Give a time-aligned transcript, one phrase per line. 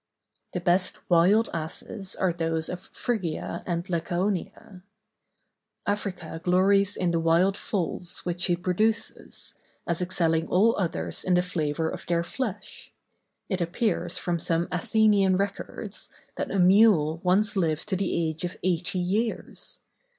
[0.53, 4.81] The best wild asses are those of Phrygia and Lycaonia.
[5.85, 9.53] Africa glories in the wild foals which she produces,
[9.85, 12.91] as excelling all others in the flavor of their flesh.
[13.47, 18.57] It appears from some Athenian records, that a mule once lived to the age of
[18.63, 19.81] eighty years.